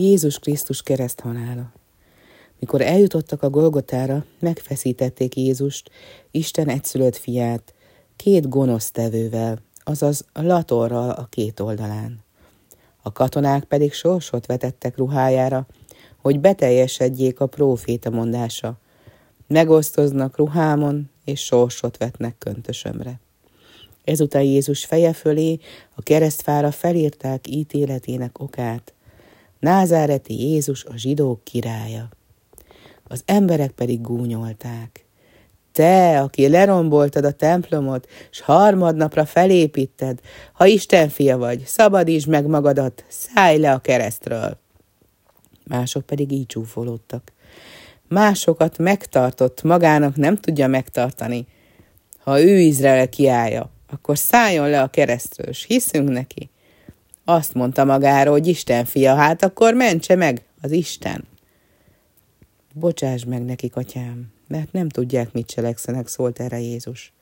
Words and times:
Jézus 0.00 0.38
Krisztus 0.38 0.82
kereszthalála. 0.82 1.72
Mikor 2.58 2.80
eljutottak 2.80 3.42
a 3.42 3.50
Golgotára, 3.50 4.24
megfeszítették 4.38 5.36
Jézust, 5.36 5.90
Isten 6.30 6.68
egyszülött 6.68 7.16
fiát, 7.16 7.74
két 8.16 8.48
gonosz 8.48 8.90
tevővel, 8.90 9.58
azaz 9.84 10.24
latorral 10.32 11.10
a 11.10 11.26
két 11.30 11.60
oldalán. 11.60 12.24
A 13.02 13.12
katonák 13.12 13.64
pedig 13.64 13.92
sorsot 13.92 14.46
vetettek 14.46 14.96
ruhájára, 14.96 15.66
hogy 16.16 16.40
beteljesedjék 16.40 17.40
a 17.40 17.46
próféta 17.46 18.10
mondása. 18.10 18.78
Megosztoznak 19.46 20.36
ruhámon, 20.36 21.10
és 21.24 21.44
sorsot 21.44 21.96
vetnek 21.96 22.38
köntösömre. 22.38 23.20
Ezután 24.04 24.42
Jézus 24.42 24.84
feje 24.84 25.12
fölé 25.12 25.58
a 25.94 26.02
keresztfára 26.02 26.70
felírták 26.70 27.48
ítéletének 27.48 28.40
okát. 28.40 28.92
Názáreti 29.58 30.48
Jézus 30.48 30.84
a 30.84 30.96
zsidók 30.96 31.44
királya. 31.44 32.08
Az 33.04 33.22
emberek 33.24 33.70
pedig 33.70 34.00
gúnyolták. 34.00 35.06
Te, 35.72 36.20
aki 36.20 36.48
leromboltad 36.48 37.24
a 37.24 37.32
templomot, 37.32 38.08
s 38.30 38.40
harmadnapra 38.40 39.24
felépíted, 39.24 40.20
ha 40.52 40.66
Isten 40.66 41.08
fia 41.08 41.38
vagy, 41.38 41.62
szabadítsd 41.66 42.28
meg 42.28 42.46
magadat, 42.46 43.04
szállj 43.08 43.58
le 43.58 43.72
a 43.72 43.78
keresztről. 43.78 44.58
Mások 45.64 46.06
pedig 46.06 46.32
így 46.32 46.46
csúfolódtak. 46.46 47.32
Másokat 48.08 48.78
megtartott, 48.78 49.62
magának 49.62 50.16
nem 50.16 50.36
tudja 50.36 50.66
megtartani. 50.66 51.46
Ha 52.18 52.40
ő 52.40 52.58
Izrael 52.58 53.08
kiállja, 53.08 53.70
akkor 53.90 54.18
szálljon 54.18 54.68
le 54.68 54.82
a 54.82 54.88
keresztről, 54.88 55.52
s 55.52 55.64
hiszünk 55.64 56.08
neki. 56.08 56.50
Azt 57.30 57.54
mondta 57.54 57.84
magáról, 57.84 58.32
hogy 58.32 58.46
Isten 58.46 58.84
fia, 58.84 59.14
hát 59.14 59.42
akkor 59.42 59.74
mentse 59.74 60.14
meg 60.14 60.42
az 60.60 60.70
Isten. 60.70 61.24
Bocsáss 62.74 63.24
meg 63.24 63.44
nekik, 63.44 63.76
atyám, 63.76 64.32
mert 64.46 64.72
nem 64.72 64.88
tudják, 64.88 65.32
mit 65.32 65.46
cselekszenek, 65.46 66.06
szólt 66.06 66.40
erre 66.40 66.60
Jézus. 66.60 67.12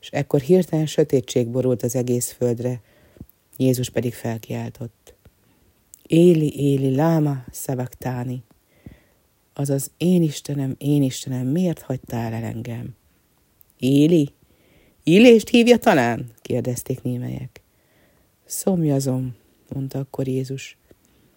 És 0.00 0.08
ekkor 0.10 0.40
hirtelen 0.40 0.86
sötétség 0.86 1.48
borult 1.48 1.82
az 1.82 1.94
egész 1.94 2.32
földre, 2.32 2.80
Jézus 3.56 3.90
pedig 3.90 4.14
felkiáltott. 4.14 5.14
Éli, 6.06 6.60
éli, 6.60 6.94
láma, 6.94 7.44
szavaktáni. 7.50 8.42
Azaz, 9.54 9.90
én 9.96 10.22
Istenem, 10.22 10.74
én 10.78 11.02
Istenem, 11.02 11.46
miért 11.46 11.80
hagytál 11.80 12.32
el 12.32 12.44
engem? 12.44 12.96
Éli? 13.78 14.32
Illést 15.02 15.48
hívja 15.48 15.76
talán? 15.76 16.30
kérdezték 16.42 17.02
némelyek. 17.02 17.64
Szomjazom, 18.46 19.36
mondta 19.68 19.98
akkor 19.98 20.28
Jézus. 20.28 20.78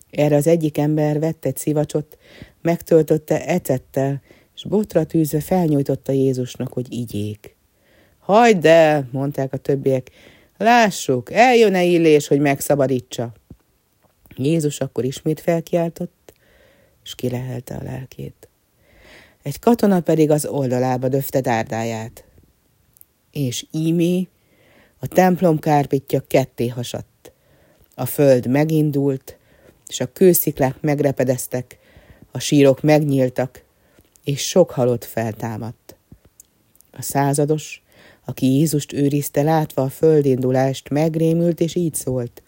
Erre 0.10 0.36
az 0.36 0.48
egyik 0.48 0.78
ember 0.78 1.20
vett 1.20 1.46
egy 1.46 1.58
szivacsot, 1.58 2.18
megtöltötte 2.62 3.46
ecettel, 3.46 4.22
és 4.56 4.64
botra 4.64 5.04
tűzve 5.06 5.40
felnyújtotta 5.40 6.12
Jézusnak, 6.12 6.74
hogy 6.74 6.94
igyék. 6.94 7.56
Hagyd 8.20 8.66
el, 8.66 9.10
mondták 9.12 9.54
a 9.54 9.58
többiek, 9.58 10.10
lássuk, 10.58 11.32
eljön-e 11.32 11.84
illés, 11.84 12.28
hogy 12.28 12.40
megszabadítsa. 12.40 13.34
Jézus 14.36 14.80
akkor 14.80 15.04
ismét 15.04 15.40
felkiáltott, 15.40 16.34
és 17.04 17.16
kilehelte 17.16 17.76
a 17.76 17.84
lelkét. 17.84 18.50
Egy 19.44 19.60
katona 19.60 20.02
pedig 20.02 20.30
az 20.30 20.46
oldalába 20.46 21.08
döfte 21.08 21.42
dárdáját. 21.42 22.24
És 23.32 23.66
ímé 23.72 24.28
a 25.00 25.08
templom 25.08 25.60
kárpitja 25.60 26.24
ketté 26.28 26.68
hasadt. 26.68 27.32
A 27.96 28.06
föld 28.06 28.48
megindult, 28.48 29.38
és 29.88 30.00
a 30.00 30.12
kősziklák 30.12 30.82
megrepedeztek, 30.82 31.78
a 32.32 32.40
sírok 32.40 32.82
megnyíltak, 32.82 33.64
és 34.24 34.48
sok 34.48 34.72
halott 34.72 35.06
feltámadt. 35.06 35.96
A 36.92 37.02
százados, 37.02 37.84
aki 38.26 38.46
Jézust 38.46 38.94
őrizte, 38.94 39.42
látva 39.42 39.82
a 39.82 39.90
földindulást, 39.90 40.90
megrémült, 40.90 41.60
és 41.60 41.76
így 41.76 41.94
szólt. 41.94 42.44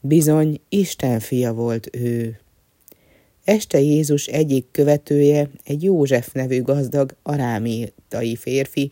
Bizony, 0.00 0.60
Isten 0.68 1.20
fia 1.20 1.52
volt 1.52 1.88
ő. 1.96 2.40
Este 3.44 3.80
Jézus 3.80 4.26
egyik 4.26 4.66
követője, 4.70 5.50
egy 5.64 5.82
József 5.82 6.32
nevű 6.32 6.62
gazdag, 6.62 7.16
arámétai 7.22 8.36
férfi, 8.36 8.90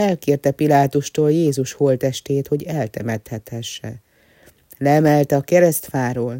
elkérte 0.00 0.50
Pilátustól 0.50 1.30
Jézus 1.30 1.72
holtestét, 1.72 2.48
hogy 2.48 2.62
eltemethethesse. 2.62 3.94
Leemelte 4.78 5.36
a 5.36 5.40
keresztfáról, 5.40 6.38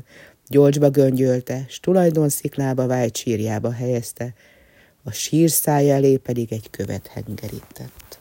gyolcsba 0.48 0.90
göngyölte, 0.90 1.64
s 1.68 1.80
tulajdonsziklába 1.80 2.86
vájt 2.86 3.16
sírjába 3.16 3.72
helyezte, 3.72 4.34
a 5.02 5.10
sír 5.12 5.50
elé 5.64 6.16
pedig 6.16 6.52
egy 6.52 6.70
követ 6.70 7.06
hengerített. 7.06 8.19